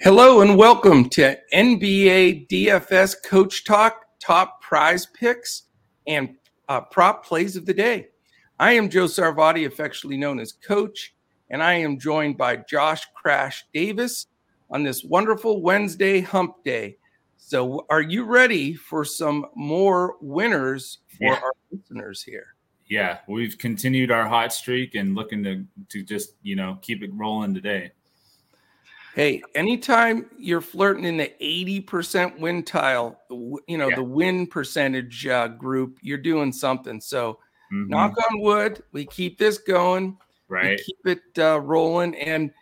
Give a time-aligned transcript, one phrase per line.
[0.00, 5.64] Hello and welcome to NBA DFS Coach Talk Top Prize Picks
[6.06, 6.36] and
[6.68, 8.08] uh, Prop Plays of the Day.
[8.60, 11.14] I am Joe Sarvadi, affectionately known as Coach,
[11.50, 14.26] and I am joined by Josh Crash Davis
[14.70, 16.96] on this wonderful Wednesday Hump Day.
[17.36, 21.40] So, are you ready for some more winners for Yeah.
[21.42, 22.54] our listeners here?
[22.88, 27.10] Yeah, we've continued our hot streak and looking to to just you know keep it
[27.14, 27.92] rolling today.
[29.18, 33.20] Hey, anytime you're flirting in the 80% win tile,
[33.66, 33.96] you know, Yeah.
[33.96, 37.00] the win percentage uh, group, you're doing something.
[37.00, 37.40] So,
[37.72, 40.80] Mhm, knock on wood, we keep this going, we right?
[40.80, 42.14] keep it uh, rolling.
[42.14, 42.52] And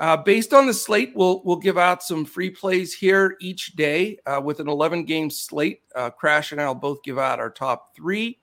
[0.00, 4.18] uh, based on the slate, we'll, we'll give out some free plays here each day
[4.24, 5.82] uh, with an 11 game slate.
[5.94, 8.38] Uh, Crash and I'll both give out our top three.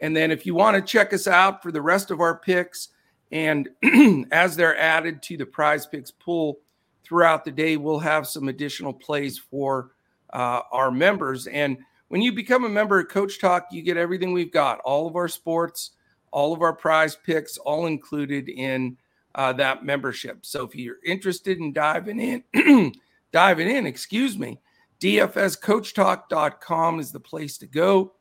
[0.00, 2.90] And then if you want to check us out for the rest of our picks,
[3.32, 3.68] and
[4.30, 6.60] as they're added to the prize picks pool
[7.08, 9.92] throughout the day, we'll have some additional plays for
[10.32, 11.46] uh, our members.
[11.46, 11.78] And
[12.08, 15.16] when you become a member of Coach Talk, you get everything we've got all of
[15.16, 15.92] our sports,
[16.30, 18.96] all of our prize picks, all included in
[19.34, 20.44] uh, that membership.
[20.44, 22.92] So if you're interested in diving in,
[23.32, 24.60] diving in, excuse me,
[25.00, 28.14] dfscoachtalk.com is the place to go.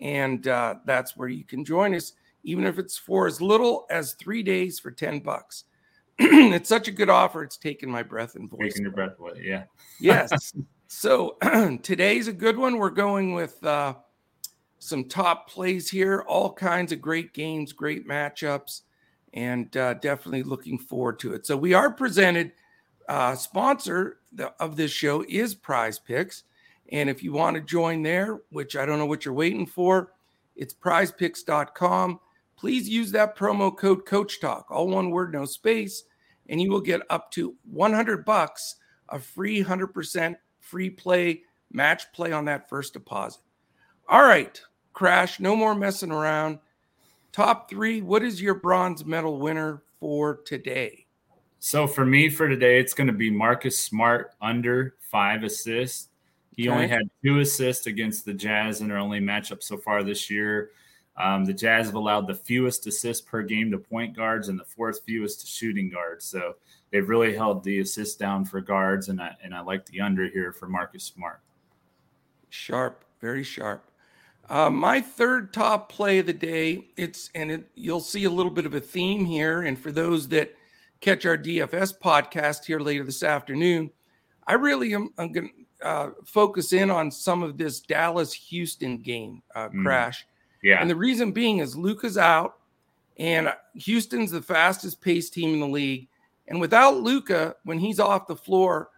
[0.00, 4.14] And uh, that's where you can join us, even if it's for as little as
[4.14, 5.64] three days for 10 bucks.
[6.18, 7.42] it's such a good offer.
[7.42, 8.74] It's taken my breath and voice.
[8.74, 9.42] Taking your breath away.
[9.42, 9.64] Yeah.
[10.00, 10.52] Yes.
[10.88, 11.36] so
[11.82, 12.78] today's a good one.
[12.78, 13.94] We're going with uh,
[14.78, 18.82] some top plays here, all kinds of great games, great matchups,
[19.32, 21.46] and uh, definitely looking forward to it.
[21.46, 22.52] So we are presented.
[23.08, 26.44] Uh, sponsor the, of this show is Prize Picks,
[26.90, 30.12] and if you want to join there, which I don't know what you're waiting for,
[30.56, 32.20] it's PrizePicks.com.
[32.64, 36.04] Please use that promo code Coach Talk, all one word, no space,
[36.48, 38.76] and you will get up to 100 bucks
[39.10, 43.42] a free 100% free play match play on that first deposit.
[44.08, 44.58] All right,
[44.94, 46.58] Crash, no more messing around.
[47.32, 51.04] Top three, what is your bronze medal winner for today?
[51.58, 56.08] So for me for today, it's going to be Marcus Smart under five assists.
[56.56, 60.30] He only had two assists against the Jazz in their only matchup so far this
[60.30, 60.70] year.
[61.16, 64.64] Um, the Jazz have allowed the fewest assists per game to point guards and the
[64.64, 66.24] fourth fewest to shooting guards.
[66.24, 66.56] So
[66.90, 70.26] they've really held the assists down for guards, and I and I like the under
[70.28, 71.40] here for Marcus Smart.
[72.50, 73.90] Sharp, very sharp.
[74.48, 78.52] Uh, my third top play of the day, it's and it, you'll see a little
[78.52, 79.62] bit of a theme here.
[79.62, 80.54] And for those that
[81.00, 83.90] catch our DFS podcast here later this afternoon,
[84.46, 85.50] I really am I'm going
[85.80, 89.84] to uh, focus in on some of this Dallas Houston game uh, Mm.
[90.64, 92.56] Yeah, And the reason being is Luka's out,
[93.18, 96.08] and Houston's the fastest paced team in the league.
[96.48, 98.88] And without Luca, when he's off the floor,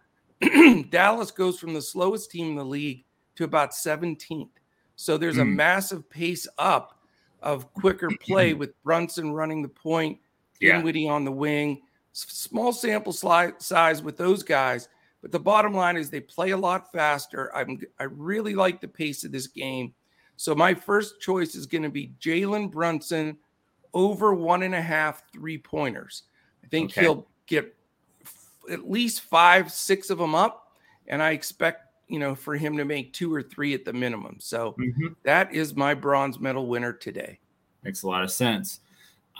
[0.89, 3.03] Dallas goes from the slowest team in the league
[3.35, 4.49] to about 17th.
[4.95, 5.55] So there's a Mm.
[5.55, 6.99] massive pace up
[7.43, 10.17] of quicker play with Brunson running the point,
[10.59, 10.77] Yeah.
[10.77, 11.81] Dinwiddie on the wing.
[12.13, 14.87] Small sample size with those guys,
[15.21, 17.55] but the bottom line is they play a lot faster.
[17.55, 19.93] I'm I really like the pace of this game.
[20.37, 23.37] So my first choice is going to be Jalen Brunson
[23.93, 26.23] over one and a half three pointers.
[26.63, 27.01] I think Okay.
[27.01, 27.75] he'll get
[28.23, 30.77] f- at least five, six of them up,
[31.07, 34.37] and I expect you know for him to make two or three at the minimum.
[34.39, 35.15] So Mhm.
[35.23, 37.39] that is my bronze medal winner today.
[37.83, 38.79] Makes a lot of sense.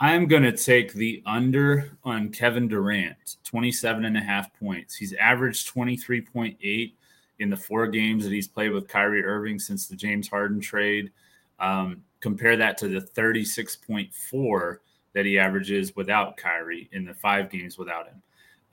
[0.00, 4.94] I'm going to take the under on Kevin Durant, 27 and a half points.
[4.94, 6.94] He's averaged 23.8
[7.38, 11.10] in the four games that he's played with Kyrie Irving since the James Harden trade.
[11.60, 14.76] Um, compare that to the 36.4
[15.14, 18.22] that he averages without Kyrie in the five games without him.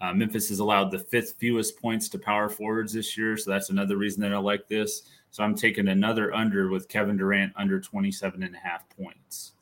[0.01, 3.37] Uh, Memphis has allowed the fifth fewest points to power forwards this year.
[3.37, 5.03] So that's another reason that I like this.
[5.31, 9.53] So I'm taking another under with Kevin Durant under 27 and a half points.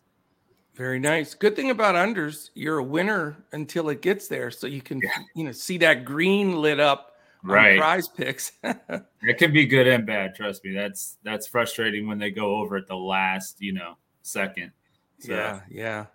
[0.76, 1.36] Very nice.
[1.36, 5.12] Good thing about unders, you're a winner until it gets there, so you can Yeah.
[5.36, 7.13] you know see that green lit up
[7.44, 7.78] Right.
[7.78, 8.52] prize picks.
[9.26, 10.36] It can be good and bad.
[10.36, 10.74] Trust me.
[10.74, 14.72] That's that's frustrating when they go over at the last, you know, second.
[15.20, 16.06] So, Yeah, yeah.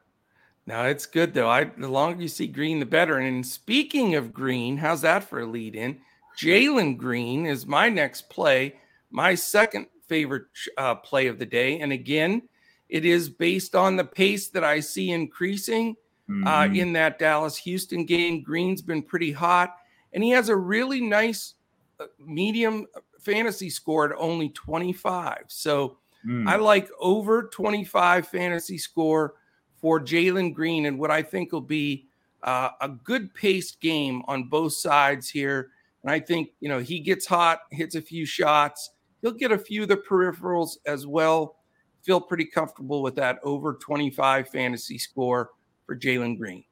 [0.66, 1.48] Now it's good though.
[1.48, 3.16] I the longer you see green, the better.
[3.16, 6.00] And speaking of green, how's that for a lead in?
[6.38, 8.76] Jalen Green is my next play,
[9.10, 10.44] my second favorite
[10.76, 11.80] uh, play of the day.
[11.80, 12.42] And again,
[12.88, 15.96] it is based on the pace that I see increasing
[16.28, 16.78] uh, mhm.
[16.78, 18.42] in that Dallas Houston game.
[18.42, 19.76] Green's been pretty hot,
[20.18, 21.54] and he has a really nice
[22.00, 22.86] uh, medium
[23.20, 25.44] fantasy score at only 25.
[25.46, 26.48] So Mm.
[26.48, 29.34] I like over 25 fantasy score
[29.80, 32.08] for Jalen Green and what I think will be
[32.42, 35.70] uh, a good paced game on both sides here.
[36.02, 38.90] And I think, you know, he gets hot, hits a few shots.
[39.22, 41.56] He'll get a few of the peripherals as well.
[42.02, 45.50] Feel pretty comfortable with that over 25 fantasy score
[45.86, 46.64] for Jalen Green.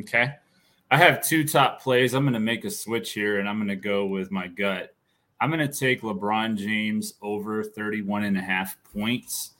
[0.00, 0.34] Okay.
[0.90, 2.14] I have two top plays.
[2.14, 4.94] I'm going to make a switch here and I'm going to go with my gut.
[5.40, 9.52] I'm going to take LeBron James over 31 and a half points.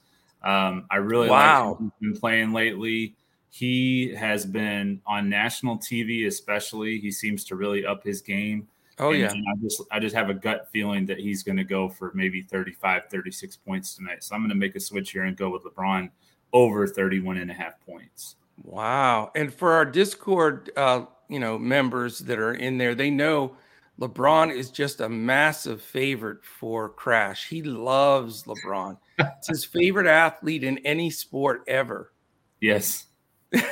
[0.43, 1.71] Um, I really wow.
[1.71, 3.17] like he's been playing lately.
[3.51, 6.99] He has been on national TV, especially.
[6.99, 8.69] He seems to really up his game.
[8.99, 9.29] Oh and, yeah.
[9.31, 12.43] I just I just have a gut feeling that he's going to go for maybe
[12.43, 14.25] 35, 36 points tonight.
[14.25, 16.11] So I'm going to make a switch here and go with LeBron
[16.53, 18.37] over 31 and a half points.
[18.63, 19.33] Wow.
[19.35, 23.57] And for our Discord uh, you know, members that are in there, they know
[24.01, 27.49] LeBron is just a massive favorite for Crash.
[27.49, 28.99] He loves LeBron.
[29.19, 32.13] it's his favorite athlete in any sport ever.
[32.61, 33.07] Yes.
[33.53, 33.63] and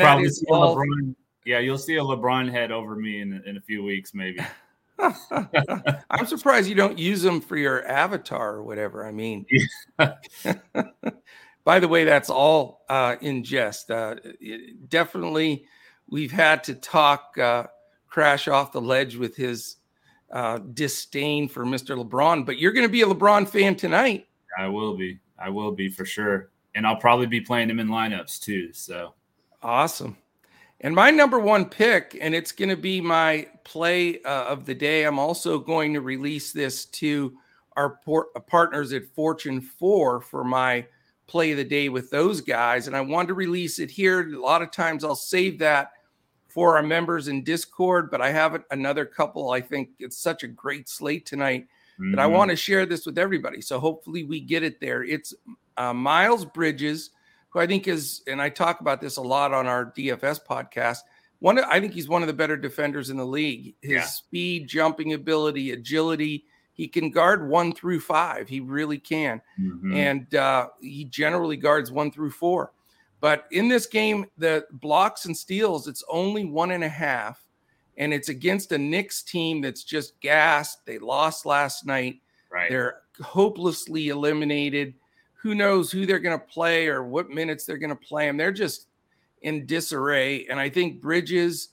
[0.00, 3.60] that is all, LeBron yeah, you'll see a LeBron head over me in, in a
[3.60, 4.40] few weeks, maybe.
[4.98, 9.06] I'm surprised you don't use them for your avatar or whatever.
[9.06, 9.44] I mean,
[11.64, 13.90] by the way, that's all uh, in jest.
[13.90, 14.16] Uh,
[14.88, 15.66] definitely,
[16.08, 17.66] we've had to talk uh,
[18.06, 19.76] crash off the ledge with his
[20.30, 22.02] uh, disdain for Mr.
[22.02, 24.26] LeBron, but you're going to be a LeBron fan tonight.
[24.58, 25.18] I will be.
[25.38, 26.50] I will be for sure.
[26.74, 28.72] And I'll probably be playing him in lineups too.
[28.72, 29.14] So
[29.62, 30.16] awesome.
[30.80, 34.74] And my number one pick, and it's going to be my play uh, of the
[34.74, 35.04] day.
[35.04, 37.36] I'm also going to release this to
[37.76, 40.84] our por- partners at Fortune 4 for my
[41.34, 42.86] play of the day with those guys.
[42.86, 44.32] And I wanted to release it here.
[44.32, 45.90] A lot of times I'll save that
[46.46, 49.50] for our members in Discord, but I have another couple.
[49.50, 51.66] I think it's such a great slate tonight
[51.98, 52.12] mm-hmm.
[52.12, 52.34] that I mm-hmm.
[52.34, 53.60] want to share this with everybody.
[53.60, 55.02] So hopefully we get it there.
[55.02, 55.34] It's
[55.76, 57.10] uh, Miles Bridges
[57.48, 60.98] who I think is, and I talk about this a lot on our DFS podcast.
[61.40, 63.74] One, I think he's one of the better defenders in the league.
[63.82, 64.02] His yeah.
[64.04, 66.44] speed, jumping ability, agility.
[66.74, 68.48] He can guard one through five.
[68.48, 69.94] He really can, mm-hmm.
[69.94, 72.72] and uh, he generally guards one through four.
[73.20, 77.42] But in this game, the blocks and steals, it's only one and a half,
[77.96, 80.84] and it's against a Knicks team that's just gassed.
[80.84, 82.20] They lost last night.
[82.50, 82.68] Right.
[82.68, 84.94] They're hopelessly eliminated
[85.44, 88.38] who knows who they're going to play or what minutes they're going to play them.
[88.38, 88.86] They're just
[89.42, 90.46] in disarray.
[90.46, 91.68] And I think Bridges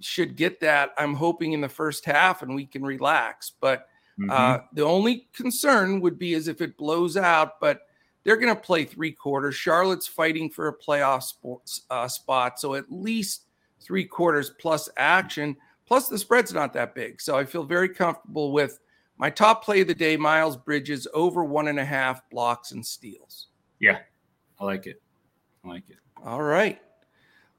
[0.00, 0.90] should get that.
[0.98, 3.52] I'm hoping in the first half and we can relax.
[3.60, 3.86] But
[4.22, 4.30] mm-hmm.
[4.30, 7.82] uh, the only concern would be as if it blows out, but
[8.24, 9.54] they're going to play three quarters.
[9.54, 12.60] Charlotte's fighting for a playoff sports, uh, spot.
[12.60, 13.44] So at least
[13.80, 15.56] three quarters plus action.
[15.86, 17.20] Plus, the spread's not that big.
[17.20, 18.78] So I feel very comfortable with
[19.18, 22.84] my top play of the day, Miles Bridges, over one and a half blocks and
[22.84, 23.48] steals.
[23.78, 23.98] Yeah,
[24.60, 25.02] I like it.
[25.64, 25.98] I like it.
[26.24, 26.80] All right.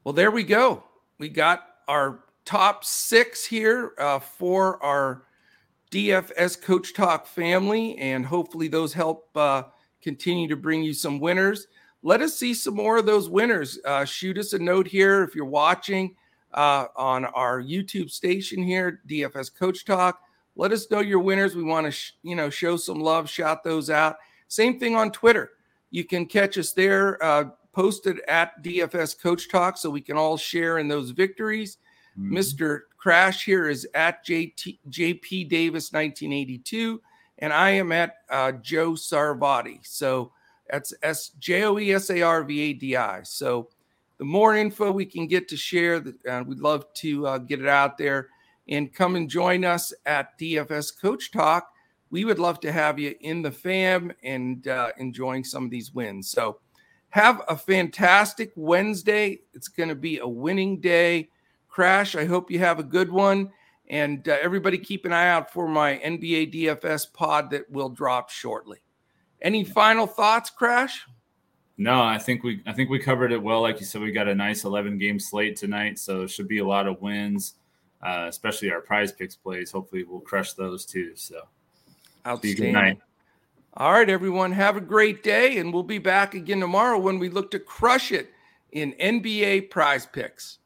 [0.04, 0.84] Well, there we go.
[1.20, 5.24] We got our top six here uh, for our
[5.94, 9.64] DFS Coach Talk family, and hopefully those help uh,
[10.02, 11.68] continue to bring you some winners.
[12.02, 13.80] Let us see some more of those winners.
[13.86, 16.16] Uh, shoot us a note here if you're watching
[16.54, 20.20] uh, on our YouTube station here, DFS Coach Talk
[20.56, 21.56] let us know your winners.
[21.56, 24.18] We want to, sh- you know, show some love, shout those out.
[24.48, 25.52] Same thing on Twitter.
[25.90, 30.38] You can catch us there, uh, posted at DFS Coach Talk, so we can all
[30.38, 31.78] share in those victories.
[32.18, 32.38] Mm-hmm.
[32.38, 32.82] Mr.
[33.04, 37.02] Crash here is at JT, JP Davis 1982,
[37.40, 39.86] and I am at uh, Joe Sarvadi.
[39.86, 40.32] So
[40.70, 43.22] that's S J O E S A R V A D I.
[43.24, 43.68] So
[44.20, 47.68] the more info we can get to share, uh, we'd love to uh, get it
[47.68, 48.30] out there
[48.70, 51.74] and come and join us at DFS Coach Talk.
[52.10, 55.94] We would love to have you in the fam and uh, enjoying some of these
[55.94, 56.30] wins.
[56.30, 56.60] So,
[57.10, 59.42] have a fantastic Wednesday.
[59.54, 61.28] It's going to be a winning day.
[61.74, 63.52] Crash, I hope you have a good one.
[63.90, 68.30] And uh, everybody keep an eye out for my NBA DFS pod that will drop
[68.30, 68.78] shortly.
[69.42, 71.06] Any final thoughts, Crash?
[71.78, 73.62] No, I think we I think we covered it well.
[73.62, 76.60] Like you said, we got a nice 11 game slate tonight, so it should be
[76.60, 77.56] a lot of wins
[78.04, 79.72] uh, especially our prize picks plays.
[79.72, 81.16] Hopefully, we'll crush those too.
[81.16, 81.42] So,
[82.28, 83.02] outstanding.
[83.76, 87.30] All right, everyone, have a great day, and we'll be back again tomorrow when we
[87.30, 88.30] look to crush it
[88.72, 90.60] in NBA prize picks.